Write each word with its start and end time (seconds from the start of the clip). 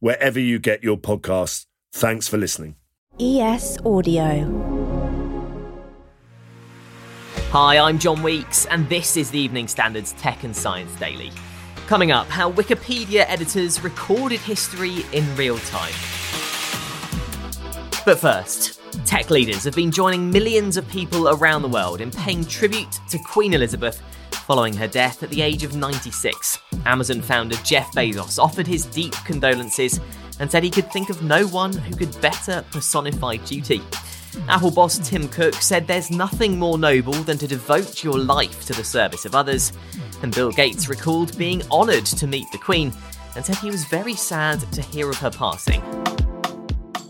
wherever 0.00 0.40
you 0.40 0.58
get 0.58 0.82
your 0.82 0.96
podcasts. 0.96 1.66
Thanks 1.92 2.26
for 2.26 2.36
listening. 2.36 2.76
ES 3.20 3.78
Audio. 3.84 4.80
Hi, 7.50 7.78
I'm 7.78 7.98
John 7.98 8.22
Weeks, 8.22 8.66
and 8.66 8.88
this 8.88 9.16
is 9.16 9.30
the 9.30 9.38
Evening 9.38 9.68
Standards 9.68 10.12
Tech 10.12 10.44
and 10.44 10.56
Science 10.56 10.94
Daily. 10.96 11.30
Coming 11.86 12.12
up, 12.12 12.28
how 12.28 12.52
Wikipedia 12.52 13.24
editors 13.28 13.82
recorded 13.82 14.40
history 14.40 15.04
in 15.12 15.24
real 15.36 15.58
time. 15.58 15.92
But 18.04 18.18
first, 18.18 18.80
tech 19.04 19.30
leaders 19.30 19.64
have 19.64 19.74
been 19.74 19.90
joining 19.90 20.30
millions 20.30 20.76
of 20.76 20.88
people 20.88 21.28
around 21.28 21.62
the 21.62 21.68
world 21.68 22.00
in 22.00 22.10
paying 22.10 22.44
tribute 22.44 23.00
to 23.10 23.18
Queen 23.18 23.52
Elizabeth 23.52 24.00
following 24.30 24.74
her 24.74 24.88
death 24.88 25.22
at 25.22 25.30
the 25.30 25.42
age 25.42 25.64
of 25.64 25.74
96. 25.74 26.58
Amazon 26.86 27.20
founder 27.22 27.56
Jeff 27.64 27.92
Bezos 27.92 28.38
offered 28.38 28.66
his 28.66 28.86
deep 28.86 29.14
condolences 29.24 30.00
and 30.38 30.50
said 30.50 30.62
he 30.62 30.70
could 30.70 30.90
think 30.90 31.10
of 31.10 31.22
no 31.22 31.46
one 31.46 31.72
who 31.72 31.94
could 31.94 32.20
better 32.20 32.64
personify 32.70 33.36
duty. 33.36 33.82
Apple 34.48 34.70
boss 34.70 34.98
Tim 35.08 35.28
Cook 35.28 35.54
said 35.54 35.86
there's 35.86 36.10
nothing 36.10 36.58
more 36.58 36.78
noble 36.78 37.12
than 37.12 37.38
to 37.38 37.46
devote 37.46 38.04
your 38.04 38.18
life 38.18 38.64
to 38.66 38.72
the 38.72 38.84
service 38.84 39.24
of 39.24 39.34
others. 39.34 39.72
And 40.22 40.34
Bill 40.34 40.52
Gates 40.52 40.88
recalled 40.88 41.36
being 41.36 41.62
honoured 41.70 42.06
to 42.06 42.26
meet 42.26 42.46
the 42.52 42.58
Queen 42.58 42.92
and 43.36 43.44
said 43.44 43.56
he 43.56 43.70
was 43.70 43.84
very 43.84 44.14
sad 44.14 44.60
to 44.72 44.82
hear 44.82 45.10
of 45.10 45.18
her 45.18 45.30
passing. 45.30 45.82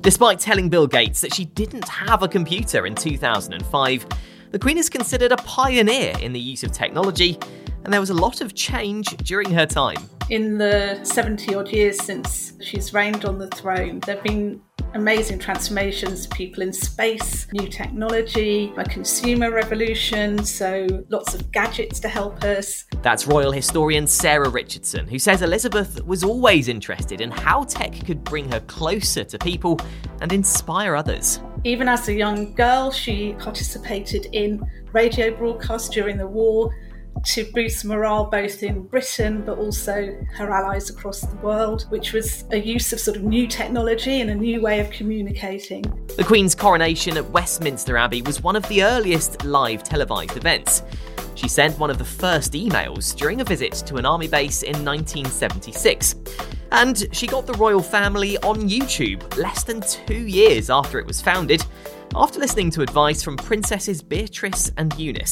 Despite 0.00 0.38
telling 0.38 0.68
Bill 0.68 0.86
Gates 0.86 1.20
that 1.22 1.34
she 1.34 1.46
didn't 1.46 1.88
have 1.88 2.22
a 2.22 2.28
computer 2.28 2.86
in 2.86 2.94
2005, 2.94 4.06
the 4.50 4.58
Queen 4.58 4.76
is 4.76 4.90
considered 4.90 5.32
a 5.32 5.36
pioneer 5.38 6.14
in 6.20 6.32
the 6.32 6.40
use 6.40 6.62
of 6.62 6.72
technology, 6.72 7.38
and 7.84 7.92
there 7.92 8.00
was 8.00 8.10
a 8.10 8.14
lot 8.14 8.40
of 8.40 8.54
change 8.54 9.08
during 9.18 9.50
her 9.50 9.66
time. 9.66 10.08
In 10.30 10.56
the 10.56 10.98
70 11.02 11.54
odd 11.54 11.68
years 11.68 12.02
since 12.02 12.54
she's 12.62 12.94
reigned 12.94 13.24
on 13.24 13.38
the 13.38 13.48
throne, 13.48 14.00
there 14.00 14.16
have 14.16 14.24
been 14.24 14.60
amazing 14.94 15.38
transformations, 15.38 16.26
people 16.28 16.62
in 16.62 16.72
space, 16.72 17.46
new 17.52 17.68
technology, 17.68 18.72
a 18.76 18.84
consumer 18.84 19.50
revolution, 19.50 20.42
so 20.44 20.86
lots 21.10 21.34
of 21.34 21.50
gadgets 21.52 22.00
to 22.00 22.08
help 22.08 22.42
us. 22.44 22.84
That's 23.02 23.26
royal 23.26 23.52
historian 23.52 24.06
Sarah 24.06 24.48
Richardson, 24.48 25.06
who 25.06 25.18
says 25.18 25.42
Elizabeth 25.42 26.02
was 26.04 26.24
always 26.24 26.68
interested 26.68 27.20
in 27.20 27.30
how 27.30 27.64
tech 27.64 27.92
could 28.06 28.24
bring 28.24 28.50
her 28.50 28.60
closer 28.60 29.24
to 29.24 29.38
people 29.38 29.78
and 30.20 30.32
inspire 30.32 30.94
others. 30.94 31.40
Even 31.64 31.88
as 31.88 32.08
a 32.08 32.14
young 32.14 32.54
girl, 32.54 32.90
she 32.90 33.34
participated 33.38 34.28
in 34.32 34.64
radio 34.92 35.36
broadcasts 35.36 35.88
during 35.88 36.16
the 36.16 36.26
war 36.26 36.72
to 37.24 37.44
boost 37.52 37.84
morale 37.84 38.26
both 38.26 38.62
in 38.62 38.82
Britain 38.82 39.42
but 39.44 39.58
also 39.58 40.16
her 40.34 40.50
allies 40.50 40.90
across 40.90 41.20
the 41.20 41.36
world, 41.36 41.86
which 41.88 42.12
was 42.12 42.44
a 42.50 42.58
use 42.58 42.92
of 42.92 43.00
sort 43.00 43.16
of 43.16 43.22
new 43.22 43.46
technology 43.46 44.20
and 44.20 44.30
a 44.30 44.34
new 44.34 44.60
way 44.60 44.80
of 44.80 44.90
communicating. 44.90 45.82
The 46.16 46.24
Queen's 46.24 46.54
coronation 46.54 47.16
at 47.16 47.28
Westminster 47.30 47.96
Abbey 47.96 48.22
was 48.22 48.42
one 48.42 48.56
of 48.56 48.66
the 48.68 48.84
earliest 48.84 49.44
live 49.44 49.82
televised 49.82 50.36
events. 50.36 50.82
She 51.34 51.48
sent 51.48 51.78
one 51.78 51.90
of 51.90 51.98
the 51.98 52.04
first 52.04 52.52
emails 52.52 53.16
during 53.16 53.40
a 53.40 53.44
visit 53.44 53.72
to 53.86 53.96
an 53.96 54.06
army 54.06 54.28
base 54.28 54.62
in 54.62 54.84
1976. 54.84 56.16
And 56.72 57.06
she 57.12 57.26
got 57.26 57.46
the 57.46 57.52
royal 57.54 57.82
family 57.82 58.38
on 58.38 58.68
YouTube 58.68 59.36
less 59.36 59.64
than 59.64 59.80
two 59.80 60.26
years 60.26 60.70
after 60.70 60.98
it 60.98 61.06
was 61.06 61.20
founded, 61.20 61.64
after 62.14 62.38
listening 62.38 62.70
to 62.72 62.82
advice 62.82 63.22
from 63.22 63.36
Princesses 63.36 64.02
Beatrice 64.02 64.70
and 64.76 64.92
Eugenie. 64.98 65.24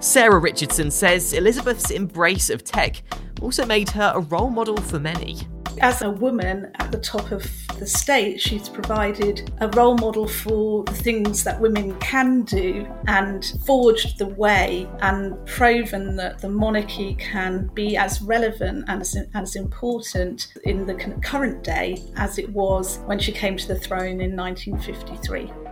Sarah 0.00 0.38
Richardson 0.38 0.92
says 0.92 1.32
Elizabeth's 1.32 1.90
embrace 1.90 2.50
of 2.50 2.62
tech 2.62 3.02
also 3.42 3.66
made 3.66 3.90
her 3.90 4.12
a 4.14 4.20
role 4.20 4.48
model 4.48 4.76
for 4.76 5.00
many. 5.00 5.38
As 5.80 6.02
a 6.02 6.10
woman 6.10 6.70
at 6.78 6.92
the 6.92 6.98
top 6.98 7.32
of 7.32 7.44
the 7.80 7.86
state, 7.86 8.40
she's 8.40 8.68
provided 8.68 9.50
a 9.60 9.68
role 9.70 9.96
model 9.96 10.28
for 10.28 10.84
the 10.84 10.92
things 10.92 11.42
that 11.42 11.60
women 11.60 11.98
can 11.98 12.42
do 12.42 12.86
and 13.08 13.44
forged 13.66 14.18
the 14.18 14.26
way 14.26 14.88
and 15.00 15.34
proven 15.46 16.14
that 16.16 16.38
the 16.38 16.48
monarchy 16.48 17.14
can 17.14 17.68
be 17.74 17.96
as 17.96 18.22
relevant 18.22 18.84
and 18.88 19.00
as, 19.00 19.16
as 19.34 19.56
important 19.56 20.52
in 20.64 20.86
the 20.86 20.94
current 21.22 21.64
day 21.64 22.00
as 22.16 22.38
it 22.38 22.48
was 22.50 22.98
when 23.06 23.18
she 23.18 23.32
came 23.32 23.56
to 23.56 23.66
the 23.66 23.78
throne 23.78 24.20
in 24.20 24.36
1953. 24.36 25.67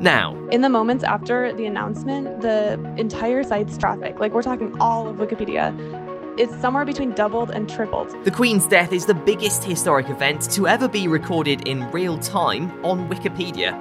Now, 0.00 0.36
in 0.48 0.60
the 0.60 0.68
moments 0.68 1.04
after 1.04 1.52
the 1.52 1.66
announcement, 1.66 2.40
the 2.40 2.74
entire 2.98 3.42
site's 3.42 3.78
traffic, 3.78 4.18
like 4.18 4.32
we're 4.32 4.42
talking 4.42 4.76
all 4.80 5.08
of 5.08 5.16
Wikipedia, 5.16 5.72
is 6.38 6.50
somewhere 6.60 6.84
between 6.84 7.12
doubled 7.12 7.50
and 7.50 7.70
tripled. 7.70 8.10
The 8.24 8.30
Queen's 8.30 8.66
death 8.66 8.92
is 8.92 9.06
the 9.06 9.14
biggest 9.14 9.62
historic 9.62 10.10
event 10.10 10.50
to 10.52 10.66
ever 10.66 10.88
be 10.88 11.06
recorded 11.06 11.68
in 11.68 11.88
real 11.92 12.18
time 12.18 12.72
on 12.84 13.08
Wikipedia. 13.08 13.72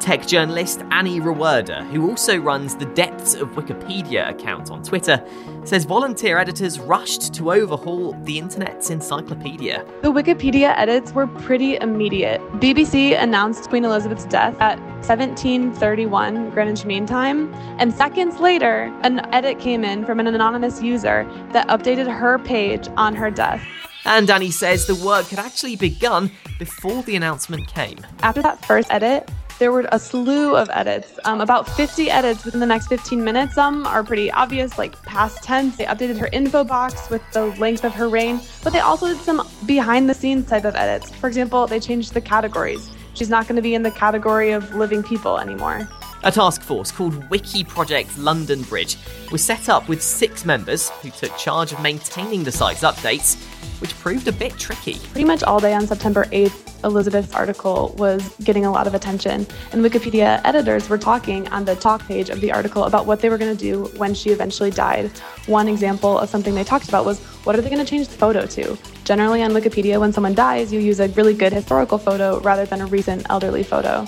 Tech 0.00 0.26
journalist 0.26 0.82
Annie 0.90 1.20
Rauwerda, 1.20 1.88
who 1.90 2.08
also 2.08 2.36
runs 2.38 2.76
the 2.76 2.86
Depths 2.86 3.34
of 3.34 3.48
Wikipedia 3.50 4.28
account 4.30 4.70
on 4.70 4.82
Twitter, 4.82 5.24
says 5.64 5.84
volunteer 5.84 6.38
editors 6.38 6.78
rushed 6.78 7.34
to 7.34 7.52
overhaul 7.52 8.12
the 8.24 8.38
internet's 8.38 8.90
encyclopedia. 8.90 9.84
The 10.02 10.12
Wikipedia 10.12 10.74
edits 10.76 11.12
were 11.12 11.26
pretty 11.26 11.76
immediate. 11.76 12.40
BBC 12.60 13.20
announced 13.20 13.68
Queen 13.68 13.84
Elizabeth's 13.84 14.26
death 14.26 14.54
at 14.60 14.78
1731 15.06 16.50
Greenwich 16.50 16.84
Mean 16.84 17.06
Time, 17.06 17.52
and 17.78 17.92
seconds 17.92 18.38
later, 18.38 18.92
an 19.02 19.20
edit 19.34 19.58
came 19.58 19.84
in 19.84 20.04
from 20.04 20.20
an 20.20 20.26
anonymous 20.26 20.82
user 20.82 21.24
that 21.52 21.66
updated 21.68 22.12
her 22.12 22.38
page 22.38 22.88
on 22.96 23.14
her 23.14 23.30
death. 23.30 23.62
And 24.04 24.30
Annie 24.30 24.52
says 24.52 24.86
the 24.86 24.94
work 24.94 25.26
had 25.26 25.40
actually 25.40 25.74
begun 25.74 26.30
before 26.60 27.02
the 27.02 27.16
announcement 27.16 27.66
came. 27.66 27.98
After 28.22 28.40
that 28.40 28.64
first 28.64 28.88
edit, 28.90 29.28
there 29.58 29.72
were 29.72 29.88
a 29.90 29.98
slew 29.98 30.54
of 30.54 30.68
edits, 30.72 31.18
um, 31.24 31.40
about 31.40 31.68
50 31.68 32.10
edits 32.10 32.44
within 32.44 32.60
the 32.60 32.66
next 32.66 32.88
15 32.88 33.22
minutes. 33.24 33.54
Some 33.54 33.86
are 33.86 34.04
pretty 34.04 34.30
obvious, 34.30 34.76
like 34.76 35.00
past 35.02 35.42
tense. 35.42 35.76
They 35.76 35.86
updated 35.86 36.18
her 36.18 36.28
info 36.32 36.62
box 36.64 37.08
with 37.08 37.22
the 37.32 37.46
length 37.56 37.84
of 37.84 37.94
her 37.94 38.08
reign, 38.08 38.40
but 38.62 38.72
they 38.72 38.80
also 38.80 39.08
did 39.08 39.18
some 39.18 39.48
behind 39.64 40.10
the 40.10 40.14
scenes 40.14 40.46
type 40.46 40.64
of 40.64 40.76
edits. 40.76 41.10
For 41.14 41.26
example, 41.26 41.66
they 41.66 41.80
changed 41.80 42.12
the 42.12 42.20
categories. 42.20 42.90
She's 43.14 43.30
not 43.30 43.48
going 43.48 43.56
to 43.56 43.62
be 43.62 43.74
in 43.74 43.82
the 43.82 43.90
category 43.90 44.50
of 44.50 44.74
living 44.74 45.02
people 45.02 45.38
anymore. 45.38 45.88
A 46.26 46.32
task 46.32 46.62
force 46.62 46.90
called 46.90 47.30
Wiki 47.30 47.62
Project 47.62 48.18
London 48.18 48.62
Bridge 48.62 48.96
was 49.30 49.44
set 49.44 49.68
up 49.68 49.88
with 49.88 50.02
six 50.02 50.44
members 50.44 50.90
who 51.00 51.10
took 51.10 51.36
charge 51.36 51.70
of 51.70 51.80
maintaining 51.80 52.42
the 52.42 52.50
site's 52.50 52.82
updates, 52.82 53.36
which 53.80 53.96
proved 54.00 54.26
a 54.26 54.32
bit 54.32 54.58
tricky. 54.58 54.98
Pretty 55.12 55.24
much 55.24 55.44
all 55.44 55.60
day 55.60 55.72
on 55.72 55.86
September 55.86 56.24
8th, 56.32 56.82
Elizabeth's 56.82 57.32
article 57.32 57.94
was 57.96 58.28
getting 58.42 58.66
a 58.66 58.72
lot 58.72 58.88
of 58.88 58.94
attention, 58.94 59.46
and 59.70 59.84
Wikipedia 59.84 60.40
editors 60.44 60.88
were 60.88 60.98
talking 60.98 61.46
on 61.50 61.64
the 61.64 61.76
talk 61.76 62.04
page 62.08 62.28
of 62.28 62.40
the 62.40 62.50
article 62.50 62.82
about 62.82 63.06
what 63.06 63.20
they 63.20 63.28
were 63.28 63.38
going 63.38 63.56
to 63.56 63.64
do 63.64 63.84
when 63.96 64.12
she 64.12 64.30
eventually 64.30 64.72
died. 64.72 65.12
One 65.46 65.68
example 65.68 66.18
of 66.18 66.28
something 66.28 66.56
they 66.56 66.64
talked 66.64 66.88
about 66.88 67.04
was 67.04 67.20
what 67.44 67.56
are 67.56 67.62
they 67.62 67.70
going 67.70 67.84
to 67.84 67.88
change 67.88 68.08
the 68.08 68.16
photo 68.16 68.46
to? 68.46 68.76
Generally, 69.04 69.44
on 69.44 69.52
Wikipedia, 69.52 70.00
when 70.00 70.12
someone 70.12 70.34
dies, 70.34 70.72
you 70.72 70.80
use 70.80 70.98
a 70.98 71.06
really 71.10 71.34
good 71.34 71.52
historical 71.52 71.98
photo 71.98 72.40
rather 72.40 72.66
than 72.66 72.80
a 72.80 72.86
recent 72.86 73.24
elderly 73.30 73.62
photo. 73.62 74.04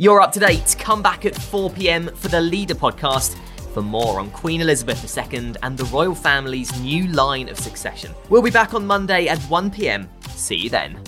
You're 0.00 0.20
up 0.20 0.30
to 0.34 0.38
date. 0.38 0.76
Come 0.78 1.02
back 1.02 1.26
at 1.26 1.34
4 1.34 1.70
pm 1.70 2.14
for 2.14 2.28
the 2.28 2.40
Leader 2.40 2.76
podcast 2.76 3.36
for 3.74 3.82
more 3.82 4.20
on 4.20 4.30
Queen 4.30 4.60
Elizabeth 4.60 5.18
II 5.18 5.54
and 5.64 5.76
the 5.76 5.86
royal 5.86 6.14
family's 6.14 6.70
new 6.80 7.08
line 7.08 7.48
of 7.48 7.58
succession. 7.58 8.14
We'll 8.30 8.42
be 8.42 8.52
back 8.52 8.74
on 8.74 8.86
Monday 8.86 9.26
at 9.26 9.38
1pm. 9.38 10.06
See 10.30 10.54
you 10.54 10.70
then. 10.70 11.02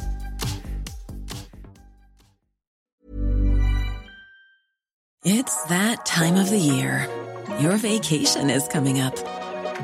It's 5.23 5.63
that 5.67 6.05
time 6.05 6.35
of 6.35 6.51
the 6.51 6.59
year. 6.59 7.09
Your 7.61 7.77
vacation 7.77 8.51
is 8.51 8.67
coming 8.67 8.99
up. 9.01 9.17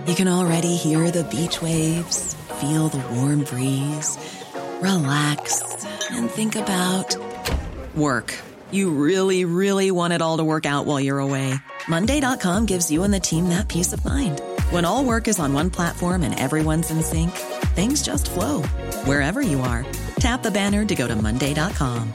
You 0.08 0.16
can 0.16 0.26
already 0.26 0.74
hear 0.74 1.12
the 1.12 1.22
beach 1.22 1.62
waves, 1.62 2.34
feel 2.60 2.88
the 2.88 3.06
warm 3.14 3.44
breeze, 3.44 4.18
relax, 4.80 5.62
and 6.10 6.28
think 6.28 6.56
about 6.56 7.16
work. 7.94 8.34
You 8.70 8.90
really, 8.90 9.44
really 9.44 9.90
want 9.90 10.14
it 10.14 10.22
all 10.22 10.38
to 10.38 10.44
work 10.44 10.64
out 10.64 10.86
while 10.86 10.98
you're 10.98 11.18
away. 11.18 11.54
Monday.com 11.88 12.66
gives 12.66 12.90
you 12.90 13.02
and 13.02 13.12
the 13.12 13.20
team 13.20 13.50
that 13.50 13.68
peace 13.68 13.92
of 13.92 14.04
mind. 14.04 14.40
When 14.70 14.84
all 14.84 15.04
work 15.04 15.28
is 15.28 15.38
on 15.38 15.52
one 15.52 15.70
platform 15.70 16.22
and 16.22 16.38
everyone's 16.38 16.90
in 16.90 17.02
sync, 17.02 17.30
things 17.76 18.02
just 18.02 18.30
flow 18.30 18.62
wherever 19.04 19.42
you 19.42 19.60
are. 19.60 19.84
Tap 20.20 20.42
the 20.42 20.50
banner 20.50 20.86
to 20.86 20.94
go 20.94 21.06
to 21.06 21.14
Monday.com. 21.14 22.12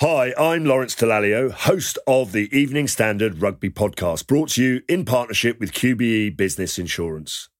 Hi, 0.00 0.32
I'm 0.38 0.64
Lawrence 0.64 0.94
Dallaglio, 0.94 1.50
host 1.50 1.98
of 2.06 2.30
the 2.30 2.48
Evening 2.56 2.86
Standard 2.86 3.42
Rugby 3.42 3.68
Podcast, 3.68 4.28
brought 4.28 4.50
to 4.50 4.62
you 4.62 4.82
in 4.88 5.04
partnership 5.04 5.58
with 5.58 5.72
QBE 5.72 6.36
Business 6.36 6.78
Insurance. 6.78 7.48